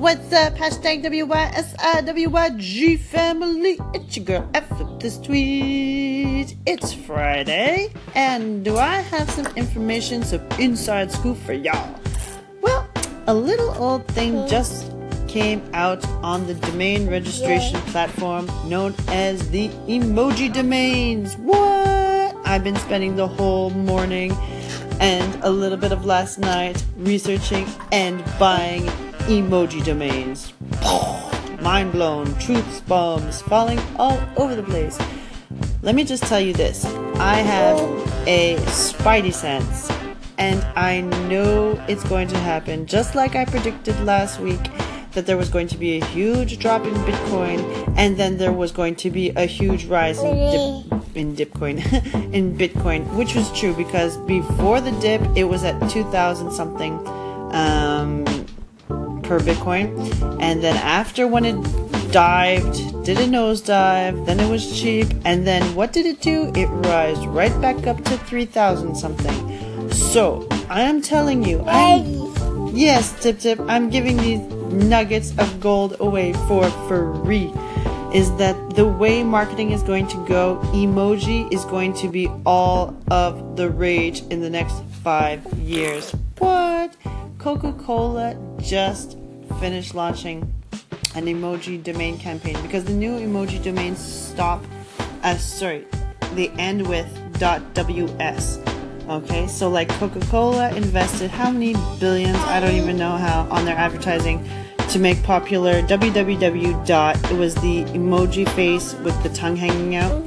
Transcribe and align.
What's 0.00 0.32
up? 0.32 0.54
Hashtag 0.54 1.04
WYSIWYG 1.04 2.98
family. 3.00 3.78
It's 3.92 4.16
your 4.16 4.24
girl 4.24 4.48
F 4.54 4.66
this 4.98 5.18
tweet. 5.18 6.56
It's 6.64 6.94
Friday, 6.94 7.92
and 8.14 8.64
do 8.64 8.78
I 8.78 9.02
have 9.02 9.30
some 9.30 9.46
information, 9.58 10.22
some 10.22 10.40
inside 10.58 11.12
scoop 11.12 11.36
for 11.36 11.52
y'all? 11.52 12.00
Well, 12.62 12.88
a 13.26 13.34
little 13.34 13.72
old 13.72 14.08
thing 14.08 14.48
just 14.48 14.90
came 15.28 15.62
out 15.74 16.02
on 16.24 16.46
the 16.46 16.54
domain 16.54 17.06
registration 17.06 17.78
platform 17.92 18.48
known 18.70 18.94
as 19.08 19.50
the 19.50 19.68
emoji 19.86 20.50
domains. 20.50 21.36
What? 21.36 22.34
I've 22.46 22.64
been 22.64 22.76
spending 22.76 23.16
the 23.16 23.28
whole 23.28 23.68
morning 23.68 24.32
and 24.98 25.44
a 25.44 25.50
little 25.50 25.76
bit 25.76 25.92
of 25.92 26.06
last 26.06 26.38
night 26.38 26.82
researching 26.96 27.66
and 27.92 28.24
buying 28.38 28.90
emoji 29.28 29.84
domains. 29.84 30.52
Mind 31.60 31.92
blown, 31.92 32.34
truth 32.38 32.86
bombs 32.86 33.42
falling 33.42 33.80
all 33.96 34.18
over 34.36 34.54
the 34.54 34.62
place. 34.62 34.98
Let 35.82 35.94
me 35.94 36.04
just 36.04 36.22
tell 36.24 36.40
you 36.40 36.52
this 36.52 36.84
I 37.16 37.36
have 37.36 37.78
a 38.26 38.56
spidey 38.66 39.32
sense, 39.32 39.90
and 40.38 40.62
I 40.76 41.02
know 41.28 41.82
it's 41.88 42.04
going 42.04 42.28
to 42.28 42.38
happen, 42.38 42.86
just 42.86 43.14
like 43.14 43.36
I 43.36 43.44
predicted 43.44 43.98
last 44.04 44.40
week 44.40 44.60
that 45.12 45.26
there 45.26 45.36
was 45.36 45.48
going 45.48 45.68
to 45.68 45.76
be 45.76 46.00
a 46.00 46.04
huge 46.06 46.58
drop 46.58 46.84
in 46.84 46.94
Bitcoin, 46.94 47.94
and 47.96 48.16
then 48.16 48.38
there 48.38 48.52
was 48.52 48.72
going 48.72 48.94
to 48.96 49.10
be 49.10 49.30
a 49.30 49.44
huge 49.44 49.86
rise 49.86 50.22
in 50.22 50.86
dip, 50.86 51.16
in 51.16 51.36
Bitcoin, 51.36 51.78
in 52.32 52.56
Bitcoin, 52.56 53.06
which 53.16 53.34
was 53.34 53.50
true 53.58 53.74
because 53.74 54.16
before 54.18 54.80
the 54.80 54.92
dip, 55.00 55.20
it 55.36 55.44
was 55.44 55.64
at 55.64 55.90
2,000 55.90 56.52
something. 56.52 56.94
Um, 57.52 58.24
per 59.30 59.38
Bitcoin. 59.38 59.86
And 60.42 60.60
then 60.60 60.76
after 60.76 61.28
when 61.28 61.44
it 61.44 61.54
dived, 62.10 63.04
did 63.04 63.16
a 63.18 63.28
nosedive, 63.28 64.26
then 64.26 64.40
it 64.40 64.50
was 64.50 64.80
cheap, 64.80 65.06
and 65.24 65.46
then 65.46 65.62
what 65.76 65.92
did 65.92 66.04
it 66.04 66.20
do? 66.20 66.50
It 66.56 66.66
rise 66.66 67.24
right 67.28 67.54
back 67.60 67.86
up 67.86 68.02
to 68.06 68.18
3,000 68.18 68.96
something. 68.96 69.92
So, 69.92 70.48
I 70.68 70.80
am 70.82 71.00
telling 71.00 71.44
you, 71.44 71.62
I'm, 71.64 72.74
yes, 72.74 73.14
Tip 73.22 73.38
Tip, 73.38 73.60
I'm 73.60 73.88
giving 73.88 74.16
these 74.16 74.40
nuggets 74.72 75.30
of 75.38 75.60
gold 75.60 75.94
away 76.00 76.32
for 76.48 76.68
free. 76.88 77.52
Is 78.12 78.34
that 78.38 78.56
the 78.74 78.88
way 78.88 79.22
marketing 79.22 79.70
is 79.70 79.84
going 79.84 80.08
to 80.08 80.26
go? 80.26 80.58
Emoji 80.74 81.46
is 81.52 81.64
going 81.66 81.94
to 82.02 82.08
be 82.08 82.26
all 82.44 82.96
of 83.12 83.56
the 83.56 83.70
rage 83.70 84.22
in 84.30 84.40
the 84.40 84.50
next 84.50 84.82
five 85.04 85.40
years. 85.54 86.10
What? 86.38 86.96
Coca 87.38 87.72
Cola 87.72 88.36
just 88.60 89.19
finished 89.58 89.94
launching 89.94 90.52
an 91.14 91.24
emoji 91.26 91.82
domain 91.82 92.18
campaign 92.18 92.60
because 92.62 92.84
the 92.84 92.92
new 92.92 93.18
emoji 93.18 93.62
domains 93.62 93.98
stop 93.98 94.64
uh, 95.22 95.36
sorry 95.36 95.86
they 96.34 96.48
end 96.50 96.86
with 96.86 97.06
.ws 97.38 98.58
okay 99.08 99.46
so 99.46 99.68
like 99.68 99.88
coca-cola 99.88 100.70
invested 100.76 101.30
how 101.30 101.50
many 101.50 101.74
billions? 101.98 102.36
I 102.36 102.60
don't 102.60 102.74
even 102.74 102.96
know 102.96 103.16
how 103.16 103.48
on 103.50 103.64
their 103.64 103.76
advertising 103.76 104.48
to 104.90 104.98
make 104.98 105.22
popular 105.22 105.82
www 105.82 106.86
dot 106.86 107.16
it 107.30 107.36
was 107.36 107.54
the 107.56 107.84
emoji 107.86 108.48
face 108.50 108.94
with 109.04 109.20
the 109.22 109.28
tongue 109.30 109.56
hanging 109.56 109.96
out 109.96 110.22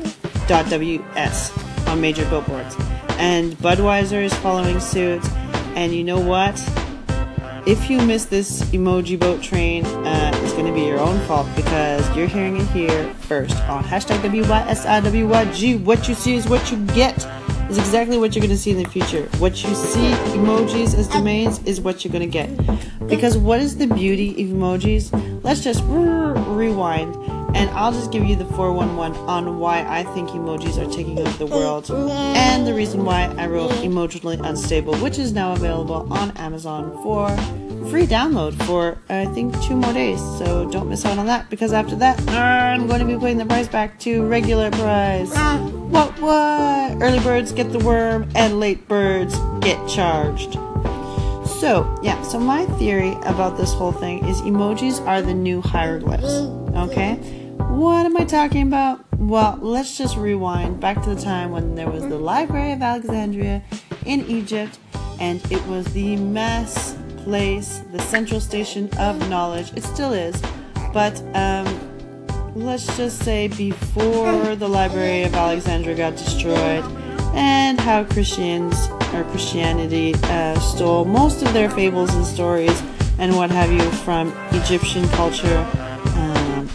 dot 0.47 0.65
ws 0.69 1.87
on 1.87 2.01
major 2.01 2.27
billboards. 2.29 2.75
And 3.17 3.53
budweiser 3.53 4.23
is 4.23 4.33
following 4.35 4.79
suit 4.79 5.23
and 5.75 5.93
you 5.93 6.03
know 6.03 6.19
what 6.19 6.55
if 7.65 7.89
you 7.89 8.01
miss 8.01 8.25
this 8.25 8.61
emoji 8.71 9.17
boat 9.17 9.41
train, 9.41 9.85
uh, 9.85 10.31
it's 10.43 10.53
going 10.53 10.65
to 10.65 10.73
be 10.73 10.81
your 10.81 10.99
own 10.99 11.19
fault 11.27 11.47
because 11.55 12.03
you're 12.15 12.27
hearing 12.27 12.57
it 12.57 12.67
here 12.67 13.13
first 13.21 13.55
on 13.69 13.83
hashtag 13.83 14.17
WYSIWYG. 14.19 15.83
What 15.83 16.09
you 16.09 16.15
see 16.15 16.35
is 16.35 16.47
what 16.47 16.71
you 16.71 16.85
get 16.87 17.25
is 17.69 17.77
exactly 17.77 18.17
what 18.17 18.35
you're 18.35 18.41
going 18.41 18.55
to 18.55 18.61
see 18.61 18.71
in 18.71 18.83
the 18.83 18.89
future. 18.89 19.23
What 19.39 19.63
you 19.63 19.73
see 19.75 20.11
emojis 20.35 20.93
as 20.93 21.07
domains 21.07 21.63
is 21.63 21.79
what 21.79 22.03
you're 22.03 22.11
going 22.11 22.29
to 22.29 22.31
get. 22.31 22.49
Because 23.07 23.37
what 23.37 23.61
is 23.61 23.77
the 23.77 23.87
beauty 23.87 24.31
of 24.43 24.49
emojis? 24.49 25.11
Let's 25.43 25.61
just 25.63 25.83
rewind 25.85 27.15
and 27.53 27.69
I'll 27.71 27.91
just 27.91 28.11
give 28.11 28.25
you 28.25 28.35
the 28.35 28.45
411 28.45 29.17
on 29.27 29.59
why 29.59 29.85
I 29.87 30.03
think 30.13 30.29
emojis 30.29 30.77
are 30.77 30.91
taking 30.91 31.19
over 31.19 31.37
the 31.37 31.45
world 31.45 31.89
and 31.91 32.67
the 32.67 32.73
reason 32.73 33.05
why 33.05 33.33
I 33.37 33.47
wrote 33.47 33.71
Emotionally 33.83 34.39
Unstable, 34.41 34.95
which 34.95 35.19
is 35.19 35.33
now 35.33 35.53
available 35.53 36.11
on 36.11 36.31
Amazon 36.37 36.91
for 37.03 37.29
free 37.89 38.07
download 38.07 38.59
for 38.63 38.97
I 39.09 39.25
think 39.25 39.53
two 39.61 39.75
more 39.75 39.93
days. 39.93 40.19
So 40.39 40.69
don't 40.71 40.89
miss 40.89 41.05
out 41.05 41.17
on 41.17 41.27
that 41.27 41.49
because 41.49 41.73
after 41.73 41.95
that, 41.97 42.19
I'm 42.29 42.87
going 42.87 42.99
to 42.99 43.05
be 43.05 43.15
putting 43.15 43.37
the 43.37 43.45
price 43.45 43.67
back 43.67 43.99
to 43.99 44.25
regular 44.25 44.71
price. 44.71 45.31
Ah. 45.35 45.59
What, 45.93 46.19
what? 46.19 47.03
Early 47.03 47.19
birds 47.19 47.51
get 47.51 47.71
the 47.71 47.79
worm 47.79 48.27
and 48.35 48.59
late 48.59 48.87
birds 48.87 49.37
get 49.61 49.87
charged. 49.87 50.53
So, 51.59 51.97
yeah, 52.01 52.21
so 52.23 52.39
my 52.39 52.65
theory 52.77 53.13
about 53.25 53.57
this 53.57 53.73
whole 53.73 53.91
thing 53.91 54.25
is 54.25 54.41
emojis 54.41 55.05
are 55.05 55.21
the 55.21 55.33
new 55.33 55.61
hieroglyphs. 55.61 56.49
Okay? 56.75 57.42
What 57.73 58.05
am 58.05 58.15
I 58.15 58.23
talking 58.23 58.67
about? 58.67 59.03
Well, 59.17 59.57
let's 59.59 59.97
just 59.97 60.15
rewind 60.15 60.79
back 60.79 61.01
to 61.01 61.15
the 61.15 61.19
time 61.19 61.49
when 61.49 61.73
there 61.73 61.89
was 61.89 62.03
the 62.03 62.19
Library 62.19 62.71
of 62.71 62.83
Alexandria 62.83 63.63
in 64.05 64.21
Egypt, 64.27 64.77
and 65.19 65.43
it 65.51 65.65
was 65.65 65.87
the 65.87 66.15
mass 66.17 66.95
place, 67.17 67.81
the 67.91 67.99
central 67.99 68.39
station 68.39 68.91
of 68.99 69.27
knowledge. 69.27 69.73
It 69.75 69.83
still 69.83 70.13
is, 70.13 70.39
but 70.93 71.19
um, 71.33 71.65
let's 72.53 72.95
just 72.95 73.23
say 73.23 73.47
before 73.47 74.55
the 74.55 74.69
Library 74.69 75.23
of 75.23 75.33
Alexandria 75.33 75.95
got 75.95 76.15
destroyed, 76.15 76.85
and 77.33 77.79
how 77.79 78.03
Christians 78.03 78.75
or 79.15 79.23
Christianity 79.31 80.13
uh, 80.25 80.59
stole 80.59 81.05
most 81.05 81.41
of 81.41 81.51
their 81.53 81.71
fables 81.71 82.13
and 82.13 82.23
stories 82.23 82.83
and 83.17 83.35
what 83.35 83.49
have 83.49 83.71
you 83.71 83.81
from 84.03 84.31
Egyptian 84.51 85.07
culture 85.09 85.67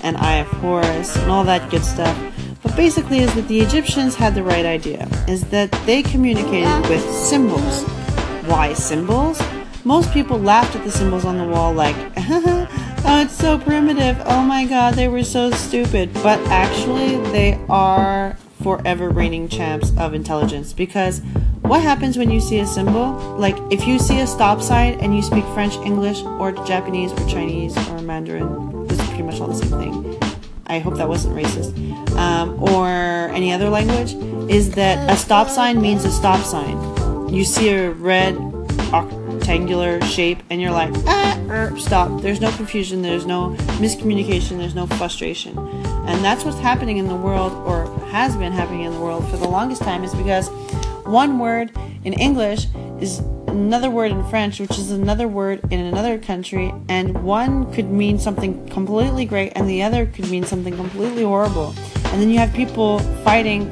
and 0.02 0.16
Eye 0.16 0.36
of 0.36 0.46
Horus 0.46 1.16
and 1.16 1.30
all 1.30 1.44
that 1.44 1.70
good 1.70 1.84
stuff. 1.84 2.16
But 2.62 2.74
basically 2.76 3.20
is 3.20 3.34
that 3.34 3.48
the 3.48 3.60
Egyptians 3.60 4.14
had 4.14 4.34
the 4.34 4.42
right 4.42 4.66
idea, 4.66 5.08
is 5.28 5.44
that 5.50 5.70
they 5.86 6.02
communicated 6.02 6.88
with 6.88 7.02
symbols. 7.12 7.84
Why 8.46 8.72
symbols? 8.74 9.40
Most 9.84 10.12
people 10.12 10.38
laughed 10.38 10.74
at 10.74 10.84
the 10.84 10.90
symbols 10.90 11.24
on 11.24 11.38
the 11.38 11.44
wall 11.44 11.72
like, 11.72 11.96
oh, 12.18 13.22
it's 13.22 13.36
so 13.36 13.58
primitive. 13.58 14.20
Oh 14.26 14.42
my 14.42 14.64
god, 14.64 14.94
they 14.94 15.08
were 15.08 15.24
so 15.24 15.50
stupid. 15.50 16.12
But 16.14 16.40
actually, 16.48 17.16
they 17.30 17.58
are 17.68 18.36
forever 18.62 19.08
reigning 19.08 19.48
champs 19.48 19.92
of 19.96 20.14
intelligence 20.14 20.72
because 20.72 21.20
what 21.62 21.80
happens 21.82 22.16
when 22.16 22.30
you 22.30 22.40
see 22.40 22.58
a 22.60 22.66
symbol? 22.66 23.12
Like, 23.38 23.56
if 23.70 23.86
you 23.86 23.98
see 23.98 24.20
a 24.20 24.26
stop 24.26 24.60
sign 24.62 24.98
and 25.00 25.14
you 25.14 25.22
speak 25.22 25.44
French, 25.54 25.74
English, 25.76 26.22
or 26.22 26.52
Japanese, 26.52 27.12
or 27.12 27.28
Chinese, 27.28 27.76
or 27.90 28.00
Mandarin, 28.00 28.77
pretty 29.18 29.32
much 29.32 29.40
all 29.40 29.48
the 29.48 29.54
same 29.54 29.80
thing. 29.80 30.18
I 30.66 30.78
hope 30.78 30.96
that 30.96 31.08
wasn't 31.08 31.34
racist. 31.34 31.76
Um, 32.16 32.62
or 32.62 32.88
any 33.34 33.52
other 33.52 33.68
language, 33.68 34.12
is 34.48 34.70
that 34.72 35.10
a 35.10 35.16
stop 35.16 35.48
sign 35.48 35.80
means 35.80 36.04
a 36.04 36.12
stop 36.12 36.44
sign. 36.44 37.28
You 37.28 37.44
see 37.44 37.70
a 37.70 37.90
red 37.90 38.36
rectangular 38.92 40.00
shape 40.02 40.38
and 40.50 40.60
you're 40.60 40.70
like, 40.70 40.92
ah, 41.06 41.40
er, 41.50 41.76
stop. 41.78 42.22
There's 42.22 42.40
no 42.40 42.52
confusion, 42.52 43.02
there's 43.02 43.26
no 43.26 43.56
miscommunication, 43.80 44.58
there's 44.58 44.74
no 44.74 44.86
frustration. 44.86 45.58
And 45.58 46.24
that's 46.24 46.44
what's 46.44 46.58
happening 46.58 46.98
in 46.98 47.08
the 47.08 47.16
world, 47.16 47.52
or 47.66 47.86
has 48.10 48.36
been 48.36 48.52
happening 48.52 48.82
in 48.82 48.92
the 48.92 49.00
world 49.00 49.28
for 49.28 49.36
the 49.36 49.48
longest 49.48 49.82
time, 49.82 50.04
is 50.04 50.14
because 50.14 50.48
one 51.06 51.40
word 51.40 51.72
in 52.04 52.12
English 52.12 52.66
is 53.00 53.20
another 53.48 53.90
word 53.90 54.10
in 54.10 54.22
French, 54.28 54.60
which 54.60 54.78
is 54.78 54.90
another 54.90 55.26
word 55.26 55.60
in 55.72 55.80
another 55.80 56.18
country, 56.18 56.72
and 56.88 57.22
one 57.24 57.72
could 57.72 57.90
mean 57.90 58.18
something 58.18 58.68
completely 58.68 59.24
great 59.24 59.52
and 59.56 59.68
the 59.68 59.82
other 59.82 60.06
could 60.06 60.30
mean 60.30 60.44
something 60.44 60.76
completely 60.76 61.22
horrible. 61.22 61.74
And 62.06 62.22
then 62.22 62.30
you 62.30 62.38
have 62.38 62.52
people 62.54 62.98
fighting, 63.24 63.68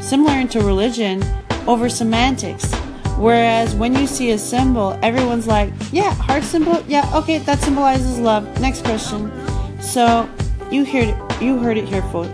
similar 0.00 0.38
into 0.38 0.60
religion, 0.60 1.24
over 1.66 1.88
semantics. 1.88 2.72
Whereas 3.16 3.74
when 3.74 3.94
you 3.94 4.06
see 4.06 4.32
a 4.32 4.38
symbol, 4.38 4.98
everyone's 5.02 5.46
like, 5.46 5.72
yeah, 5.90 6.12
heart 6.14 6.44
symbol, 6.44 6.82
yeah, 6.86 7.10
okay, 7.14 7.38
that 7.38 7.60
symbolizes 7.60 8.18
love. 8.18 8.60
Next 8.60 8.84
question. 8.84 9.32
So 9.80 10.28
you 10.70 10.84
heard 10.84 11.08
it, 11.08 11.42
you 11.42 11.58
heard 11.58 11.78
it 11.78 11.86
here, 11.86 12.02
folks. 12.02 12.30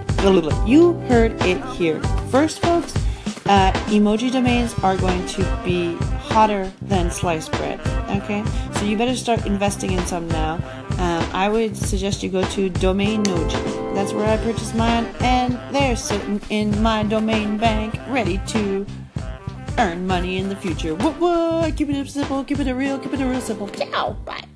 You 0.66 0.92
heard 1.08 1.32
it 1.42 1.64
here 1.76 2.00
first, 2.30 2.60
folks. 2.60 2.94
Uh, 3.46 3.72
emoji 3.88 4.30
domains 4.32 4.72
are 4.84 4.96
going 4.96 5.26
to 5.26 5.42
be 5.64 5.96
hotter 6.32 6.72
than 6.80 7.10
sliced 7.10 7.52
bread. 7.52 7.78
Okay, 8.22 8.42
so 8.74 8.84
you 8.84 8.96
better 8.96 9.16
start 9.16 9.46
investing 9.46 9.92
in 9.92 10.04
some 10.06 10.28
now. 10.28 10.54
Um, 10.98 11.24
I 11.32 11.48
would 11.48 11.76
suggest 11.76 12.22
you 12.22 12.30
go 12.30 12.42
to 12.42 12.70
Domainoji. 12.70 13.94
That's 13.94 14.12
where 14.12 14.26
I 14.26 14.36
purchased 14.38 14.74
mine, 14.74 15.06
and 15.20 15.58
they're 15.74 15.96
sitting 15.96 16.40
in 16.48 16.82
my 16.82 17.02
domain 17.02 17.58
bank, 17.58 17.98
ready 18.08 18.40
to 18.48 18.86
earn 19.78 20.06
money 20.06 20.38
in 20.38 20.48
the 20.48 20.56
future. 20.56 20.94
What? 20.94 21.20
What? 21.20 21.76
Keep 21.76 21.90
it 21.90 22.08
simple. 22.08 22.44
Keep 22.44 22.60
it 22.60 22.72
real. 22.72 22.98
Keep 22.98 23.14
it 23.14 23.24
real 23.24 23.40
simple. 23.40 23.68
Ciao. 23.68 24.12
Bye. 24.24 24.51